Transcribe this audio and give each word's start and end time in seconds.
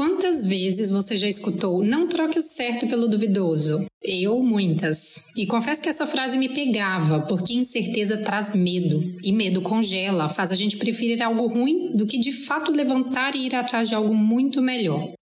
Quantas 0.00 0.46
vezes 0.46 0.90
você 0.90 1.18
já 1.18 1.28
escutou 1.28 1.84
não 1.84 2.08
troque 2.08 2.38
o 2.38 2.42
certo 2.42 2.88
pelo 2.88 3.06
duvidoso? 3.06 3.84
Eu, 4.02 4.42
muitas. 4.42 5.22
E 5.36 5.46
confesso 5.46 5.82
que 5.82 5.90
essa 5.90 6.06
frase 6.06 6.38
me 6.38 6.48
pegava, 6.48 7.20
porque 7.26 7.52
incerteza 7.52 8.16
traz 8.16 8.54
medo. 8.54 9.04
E 9.22 9.30
medo 9.30 9.60
congela, 9.60 10.30
faz 10.30 10.52
a 10.52 10.54
gente 10.54 10.78
preferir 10.78 11.20
algo 11.20 11.46
ruim 11.48 11.94
do 11.94 12.06
que 12.06 12.16
de 12.16 12.32
fato 12.32 12.72
levantar 12.72 13.34
e 13.34 13.44
ir 13.44 13.54
atrás 13.54 13.90
de 13.90 13.94
algo 13.94 14.14
muito 14.14 14.62
melhor. 14.62 15.12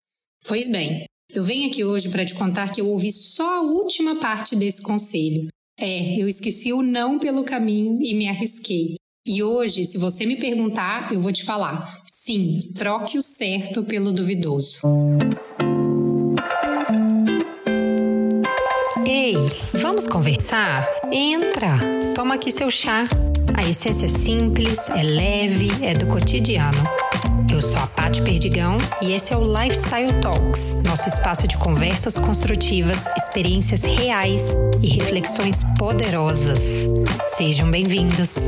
Pois 0.47 0.71
bem, 0.71 1.07
eu 1.35 1.43
venho 1.43 1.69
aqui 1.69 1.83
hoje 1.83 2.09
para 2.09 2.25
te 2.25 2.37
contar 2.37 2.73
que 2.73 2.81
eu 2.81 2.87
ouvi 2.87 3.11
só 3.11 3.57
a 3.57 3.63
última 3.63 4.21
parte 4.21 4.55
desse 4.55 4.81
conselho. 4.81 5.49
É, 5.77 6.23
eu 6.23 6.29
esqueci 6.29 6.73
o 6.73 6.83
não 6.83 7.19
pelo 7.19 7.43
caminho 7.43 8.01
e 8.01 8.15
me 8.15 8.29
arrisquei. 8.29 8.95
E 9.27 9.43
hoje, 9.43 9.85
se 9.85 9.99
você 9.99 10.25
me 10.25 10.37
perguntar, 10.37 11.13
eu 11.13 11.21
vou 11.21 11.33
te 11.33 11.45
falar: 11.45 12.01
sim, 12.29 12.61
troque 12.77 13.17
o 13.17 13.23
certo 13.23 13.83
pelo 13.83 14.13
duvidoso. 14.13 14.83
Ei, 19.07 19.35
vamos 19.73 20.07
conversar? 20.07 20.87
Entra, 21.11 21.79
toma 22.15 22.35
aqui 22.35 22.53
seu 22.53 22.71
chá. 22.71 23.09
A 23.57 23.67
essência 23.67 24.05
é 24.05 24.09
simples, 24.11 24.91
é 24.91 25.03
leve, 25.03 25.71
é 25.83 25.95
do 25.95 26.05
cotidiano. 26.05 26.87
Eu 27.51 27.63
sou 27.63 27.79
a 27.79 27.87
Paty 27.87 28.21
Perdigão 28.21 28.77
e 29.01 29.15
esse 29.15 29.33
é 29.33 29.37
o 29.39 29.43
Lifestyle 29.43 30.13
Talks, 30.21 30.75
nosso 30.85 31.09
espaço 31.09 31.49
de 31.49 31.57
conversas 31.57 32.19
construtivas, 32.19 33.07
experiências 33.17 33.85
reais 33.85 34.55
e 34.83 34.87
reflexões 34.87 35.65
poderosas. 35.79 36.85
Sejam 37.25 37.71
bem-vindos! 37.71 38.47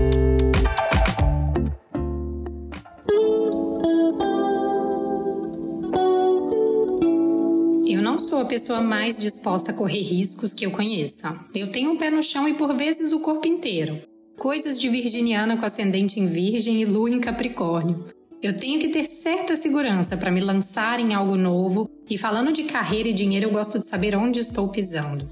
Sou 8.31 8.39
a 8.39 8.45
pessoa 8.45 8.81
mais 8.81 9.19
disposta 9.19 9.73
a 9.73 9.75
correr 9.75 10.03
riscos 10.03 10.55
que 10.55 10.65
eu 10.65 10.71
conheça. 10.71 11.37
Eu 11.53 11.73
tenho 11.73 11.91
o 11.91 11.95
um 11.95 11.97
pé 11.97 12.13
no 12.13 12.23
chão 12.23 12.49
e 12.49 12.55
por 12.55 12.77
vezes 12.77 13.13
o 13.13 13.19
corpo 13.19 13.49
inteiro. 13.49 14.01
Coisas 14.39 14.79
de 14.79 14.89
virginiana 14.89 15.57
com 15.57 15.67
ascendente 15.67 16.21
em 16.21 16.29
Virgem 16.29 16.81
e 16.81 16.85
lua 16.85 17.11
em 17.11 17.19
Capricórnio. 17.19 18.05
Eu 18.41 18.57
tenho 18.57 18.79
que 18.79 18.89
ter 18.89 19.03
certa 19.03 19.57
segurança 19.57 20.17
para 20.17 20.31
me 20.31 20.41
lançar 20.41 21.01
em 21.01 21.13
algo 21.13 21.37
novo, 21.37 21.91
e 22.09 22.17
falando 22.17 22.53
de 22.53 22.63
carreira 22.63 23.09
e 23.09 23.13
dinheiro, 23.13 23.47
eu 23.47 23.53
gosto 23.53 23.81
de 23.81 23.87
saber 23.87 24.15
onde 24.15 24.39
estou 24.39 24.69
pisando. 24.69 25.29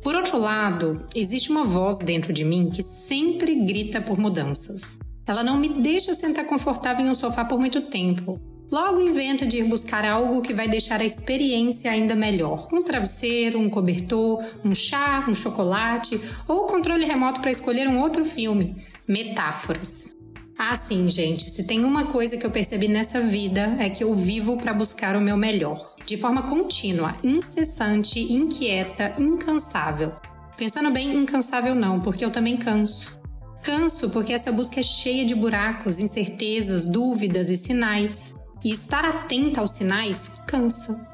Por 0.00 0.14
outro 0.14 0.38
lado, 0.38 1.04
existe 1.16 1.50
uma 1.50 1.64
voz 1.64 1.98
dentro 1.98 2.32
de 2.32 2.44
mim 2.44 2.70
que 2.70 2.80
sempre 2.82 3.56
grita 3.56 4.00
por 4.00 4.20
mudanças. 4.20 5.00
Ela 5.26 5.42
não 5.42 5.58
me 5.58 5.68
deixa 5.68 6.14
sentar 6.14 6.46
confortável 6.46 7.04
em 7.04 7.10
um 7.10 7.14
sofá 7.14 7.44
por 7.44 7.58
muito 7.58 7.80
tempo. 7.80 8.40
Logo 8.70 9.00
inventa 9.00 9.46
de 9.46 9.58
ir 9.58 9.64
buscar 9.64 10.04
algo 10.04 10.42
que 10.42 10.52
vai 10.52 10.68
deixar 10.68 11.00
a 11.00 11.04
experiência 11.04 11.90
ainda 11.90 12.16
melhor. 12.16 12.66
Um 12.72 12.82
travesseiro, 12.82 13.60
um 13.60 13.70
cobertor, 13.70 14.44
um 14.64 14.74
chá, 14.74 15.24
um 15.28 15.34
chocolate 15.34 16.20
ou 16.48 16.66
controle 16.66 17.06
remoto 17.06 17.40
para 17.40 17.50
escolher 17.50 17.86
um 17.86 18.00
outro 18.00 18.24
filme. 18.24 18.76
Metáforas. 19.06 20.16
Ah, 20.58 20.74
sim, 20.74 21.08
gente, 21.08 21.42
se 21.42 21.64
tem 21.64 21.84
uma 21.84 22.06
coisa 22.06 22.36
que 22.36 22.44
eu 22.44 22.50
percebi 22.50 22.88
nessa 22.88 23.20
vida 23.20 23.76
é 23.78 23.90
que 23.90 24.02
eu 24.02 24.12
vivo 24.14 24.56
para 24.56 24.72
buscar 24.72 25.14
o 25.14 25.20
meu 25.20 25.36
melhor, 25.36 25.94
de 26.04 26.16
forma 26.16 26.44
contínua, 26.44 27.14
incessante, 27.22 28.20
inquieta, 28.32 29.14
incansável. 29.18 30.14
Pensando 30.56 30.90
bem, 30.90 31.14
incansável 31.14 31.74
não, 31.74 32.00
porque 32.00 32.24
eu 32.24 32.30
também 32.30 32.56
canso. 32.56 33.20
Canso 33.62 34.08
porque 34.08 34.32
essa 34.32 34.50
busca 34.50 34.80
é 34.80 34.82
cheia 34.82 35.26
de 35.26 35.34
buracos, 35.34 35.98
incertezas, 35.98 36.86
dúvidas 36.86 37.50
e 37.50 37.56
sinais. 37.56 38.34
E 38.64 38.70
estar 38.70 39.04
atenta 39.04 39.60
aos 39.60 39.72
sinais 39.72 40.32
cansa. 40.46 41.06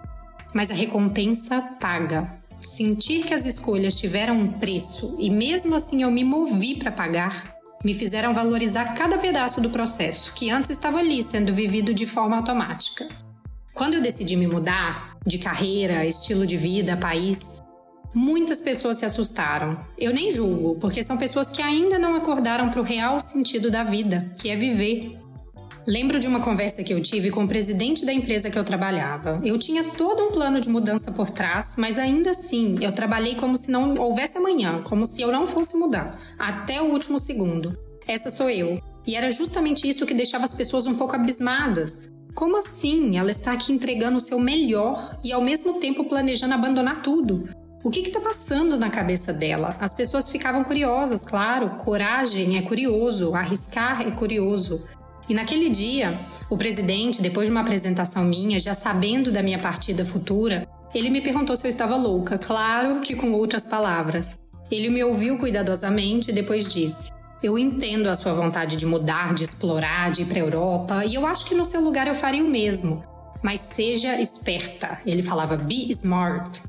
Mas 0.55 0.71
a 0.71 0.75
recompensa 0.75 1.61
paga. 1.81 2.39
Sentir 2.61 3.25
que 3.25 3.35
as 3.35 3.45
escolhas 3.45 3.95
tiveram 3.95 4.37
um 4.37 4.53
preço 4.53 5.17
e 5.19 5.29
mesmo 5.29 5.75
assim 5.75 6.03
eu 6.03 6.11
me 6.11 6.23
movi 6.23 6.77
para 6.79 6.93
pagar, 6.93 7.57
me 7.85 7.93
fizeram 7.93 8.33
valorizar 8.33 8.95
cada 8.95 9.19
pedaço 9.19 9.61
do 9.61 9.71
processo, 9.71 10.33
que 10.35 10.51
antes 10.51 10.71
estava 10.71 10.99
ali 10.99 11.23
sendo 11.23 11.53
vivido 11.53 11.93
de 11.93 12.07
forma 12.07 12.37
automática. 12.37 13.09
Quando 13.75 13.95
eu 13.95 14.03
decidi 14.03 14.37
me 14.37 14.47
mudar 14.47 15.17
de 15.27 15.39
carreira, 15.39 16.07
estilo 16.07 16.47
de 16.47 16.57
vida, 16.57 16.97
país, 16.97 17.61
muitas 18.15 18.61
pessoas 18.61 18.99
se 18.99 19.05
assustaram. 19.05 19.81
Eu 19.99 20.13
nem 20.13 20.31
julgo, 20.31 20.77
porque 20.77 21.03
são 21.03 21.17
pessoas 21.17 21.51
que 21.51 21.63
ainda 21.63 21.99
não 21.99 22.15
acordaram 22.15 22.69
para 22.69 22.81
o 22.81 22.85
real 22.85 23.19
sentido 23.19 23.71
da 23.71 23.83
vida, 23.83 24.33
que 24.39 24.51
é 24.51 24.57
viver, 24.57 25.19
Lembro 25.87 26.21
de 26.21 26.29
uma 26.29 26.41
conversa 26.41 26.85
que 26.85 26.95
eu 26.95 27.03
tive 27.03 27.31
com 27.31 27.45
o 27.45 27.49
presidente 27.49 28.07
da 28.07 28.13
empresa 28.13 28.51
que 28.51 28.59
eu 28.59 28.63
trabalhava. 28.63 29.41
Eu 29.45 29.59
tinha 29.59 29.83
todo 29.83 30.23
um 30.23 30.31
plano 30.31 30.61
de 30.61 30.69
mudança 30.69 31.11
por 31.11 31.29
trás, 31.31 31.75
mas 31.77 31.99
ainda 31.99 32.31
assim 32.31 32.77
eu 32.81 32.93
trabalhei 32.93 33.35
como 33.35 33.57
se 33.57 33.71
não 33.71 33.95
houvesse 33.99 34.39
amanhã, 34.39 34.81
como 34.85 35.05
se 35.05 35.21
eu 35.23 35.33
não 35.33 35.47
fosse 35.47 35.77
mudar, 35.77 36.17
até 36.39 36.81
o 36.81 36.93
último 36.93 37.19
segundo. 37.19 37.77
Essa 38.07 38.31
sou 38.31 38.49
eu. 38.49 38.81
E 39.05 39.17
era 39.17 39.33
justamente 39.33 39.89
isso 39.89 40.07
que 40.07 40.15
deixava 40.15 40.45
as 40.45 40.55
pessoas 40.55 40.87
um 40.87 40.95
pouco 40.95 41.17
abismadas. 41.17 42.13
Como 42.33 42.57
assim 42.57 43.19
ela 43.19 43.31
está 43.31 43.53
aqui 43.53 43.73
entregando 43.73 44.19
o 44.19 44.21
seu 44.21 44.39
melhor 44.39 45.19
e 45.25 45.33
ao 45.33 45.43
mesmo 45.43 45.81
tempo 45.81 46.05
planejando 46.05 46.55
abandonar 46.55 47.03
tudo? 47.03 47.43
O 47.85 47.91
que 47.91 48.01
está 48.01 48.21
passando 48.21 48.79
na 48.79 48.89
cabeça 48.89 49.33
dela? 49.33 49.77
As 49.81 49.93
pessoas 49.93 50.29
ficavam 50.29 50.63
curiosas, 50.63 51.25
claro. 51.25 51.71
Coragem 51.71 52.57
é 52.57 52.63
curioso, 52.63 53.35
arriscar 53.35 54.07
é 54.07 54.13
curioso. 54.13 54.87
E 55.29 55.35
naquele 55.35 55.71
dia, 55.71 56.19
o 56.51 56.57
presidente, 56.57 57.23
depois 57.23 57.47
de 57.47 57.53
uma 57.53 57.61
apresentação 57.61 58.25
minha, 58.25 58.59
já 58.59 58.75
sabendo 58.75 59.31
da 59.31 59.43
minha 59.43 59.59
partida 59.59 60.05
futura, 60.05 60.67
ele 60.95 61.09
me 61.09 61.21
perguntou 61.21 61.57
se 61.57 61.67
eu 61.67 61.71
estava 61.71 61.97
louca, 61.97 62.39
claro 62.39 63.01
que 63.01 63.17
com 63.17 63.33
outras 63.33 63.65
palavras. 63.65 64.39
Ele 64.71 64.91
me 64.91 65.03
ouviu 65.05 65.39
cuidadosamente 65.39 66.31
e 66.31 66.35
depois 66.35 66.73
disse: 66.73 67.11
Eu 67.43 67.59
entendo 67.59 68.09
a 68.09 68.17
sua 68.17 68.33
vontade 68.33 68.77
de 68.77 68.85
mudar, 68.85 69.33
de 69.35 69.45
explorar, 69.45 70.11
de 70.11 70.23
ir 70.23 70.27
para 70.27 70.39
a 70.39 70.41
Europa, 70.41 71.05
e 71.05 71.15
eu 71.15 71.27
acho 71.27 71.47
que 71.47 71.55
no 71.55 71.65
seu 71.65 71.81
lugar 71.81 72.07
eu 72.07 72.15
faria 72.15 72.45
o 72.45 72.49
mesmo. 72.49 73.03
Mas 73.43 73.61
seja 73.61 74.21
esperta. 74.21 74.99
Ele 75.07 75.23
falava: 75.23 75.57
Be 75.57 75.91
smart. 75.91 76.63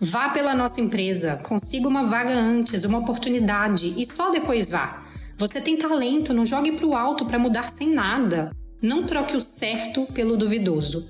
Vá 0.00 0.28
pela 0.28 0.54
nossa 0.54 0.80
empresa, 0.80 1.38
consiga 1.42 1.88
uma 1.88 2.04
vaga 2.04 2.32
antes, 2.32 2.84
uma 2.84 2.98
oportunidade 2.98 3.94
e 3.96 4.06
só 4.06 4.30
depois 4.30 4.70
vá. 4.70 5.02
Você 5.38 5.60
tem 5.60 5.76
talento, 5.76 6.34
não 6.34 6.44
jogue 6.44 6.72
para 6.72 6.84
o 6.84 6.96
alto 6.96 7.24
para 7.24 7.38
mudar 7.38 7.62
sem 7.62 7.88
nada. 7.92 8.50
Não 8.82 9.04
troque 9.04 9.36
o 9.36 9.40
certo 9.40 10.04
pelo 10.06 10.36
duvidoso. 10.36 11.08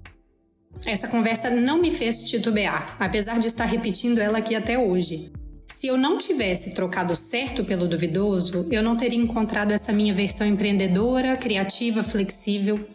Essa 0.85 1.09
conversa 1.09 1.49
não 1.49 1.79
me 1.79 1.91
fez 1.91 2.29
titubear, 2.29 2.95
apesar 3.01 3.39
de 3.39 3.47
estar 3.47 3.65
repetindo 3.65 4.19
ela 4.19 4.37
aqui 4.37 4.55
até 4.55 4.79
hoje. 4.79 5.33
Se 5.67 5.87
eu 5.87 5.97
não 5.97 6.19
tivesse 6.19 6.75
trocado 6.75 7.17
certo 7.17 7.65
pelo 7.65 7.89
duvidoso, 7.89 8.67
eu 8.71 8.83
não 8.83 8.99
teria 8.99 9.19
encontrado 9.19 9.71
essa 9.71 9.95
minha 9.95 10.13
versão 10.13 10.47
empreendedora, 10.47 11.35
criativa, 11.35 12.03
flexível. 12.03 12.87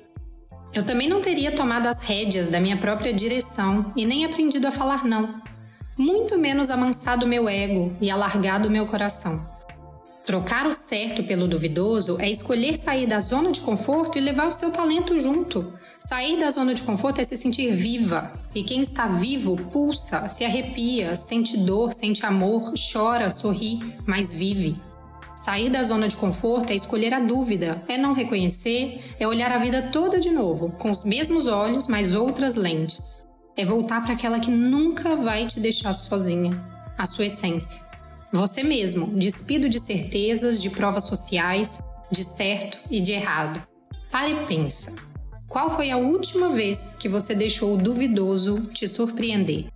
Eu 0.72 0.86
também 0.86 1.10
não 1.10 1.20
teria 1.20 1.56
tomado 1.56 1.88
as 1.88 2.04
rédeas 2.04 2.48
da 2.48 2.60
minha 2.60 2.78
própria 2.78 3.12
direção 3.12 3.92
e 3.96 4.06
nem 4.06 4.24
aprendido 4.24 4.68
a 4.68 4.72
falar 4.72 5.04
não. 5.04 5.42
Muito 5.98 6.38
menos 6.38 6.70
amansado 6.70 7.26
meu 7.26 7.50
ego 7.50 7.92
e 8.00 8.12
alargado 8.12 8.70
meu 8.70 8.86
coração. 8.86 9.53
Trocar 10.26 10.66
o 10.66 10.72
certo 10.72 11.22
pelo 11.24 11.50
duvidoso 11.50 12.18
é 12.18 12.30
escolher 12.30 12.78
sair 12.78 13.06
da 13.06 13.20
zona 13.20 13.52
de 13.52 13.60
conforto 13.60 14.18
e 14.18 14.22
levar 14.22 14.48
o 14.48 14.52
seu 14.52 14.72
talento 14.72 15.20
junto. 15.20 15.74
Sair 16.00 16.40
da 16.40 16.50
zona 16.50 16.74
de 16.74 16.82
conforto 16.82 17.20
é 17.20 17.26
se 17.26 17.36
sentir 17.36 17.74
viva. 17.74 18.32
E 18.56 18.64
quem 18.64 18.80
está 18.80 19.06
vivo 19.06 19.58
pulsa, 19.70 20.30
se 20.30 20.46
arrepia, 20.46 21.14
sente 21.18 21.58
dor, 21.58 21.92
sente 21.92 22.26
amor, 22.26 22.72
chora, 22.94 23.30
sorri, 23.30 23.80
mas 24.08 24.34
vive. 24.34 24.80
Sair 25.36 25.70
da 25.70 25.84
zona 25.84 26.08
de 26.08 26.16
conforto 26.16 26.72
é 26.72 26.76
escolher 26.76 27.14
a 27.14 27.20
dúvida, 27.20 27.84
é 27.90 27.98
não 27.98 28.14
reconhecer, 28.14 29.02
é 29.20 29.28
olhar 29.28 29.52
a 29.52 29.58
vida 29.58 29.90
toda 29.92 30.22
de 30.22 30.30
novo, 30.30 30.70
com 30.80 30.90
os 30.90 31.04
mesmos 31.04 31.48
olhos, 31.48 31.88
mas 31.88 32.16
outras 32.16 32.56
lentes. 32.56 33.28
É 33.58 33.66
voltar 33.66 34.02
para 34.02 34.14
aquela 34.14 34.40
que 34.40 34.52
nunca 34.52 35.18
vai 35.18 35.46
te 35.48 35.60
deixar 35.60 35.92
sozinha, 35.92 36.64
a 36.98 37.06
sua 37.06 37.26
essência. 37.26 37.93
Você 38.36 38.64
mesmo, 38.64 39.16
despido 39.16 39.70
de 39.70 39.80
certezas, 39.80 40.60
de 40.60 40.72
provas 40.72 41.04
sociais, 41.04 41.78
de 42.10 42.24
certo 42.24 42.80
e 42.90 43.00
de 43.00 43.12
errado. 43.12 43.62
Pare 44.12 44.32
e 44.32 44.46
pensa. 44.48 44.96
Qual 45.48 45.70
foi 45.70 45.92
a 45.92 45.98
última 45.98 46.50
vez 46.50 46.96
que 46.96 47.08
você 47.08 47.36
deixou 47.36 47.76
o 47.76 47.78
duvidoso 47.78 48.56
te 48.74 48.88
surpreender? 48.88 49.68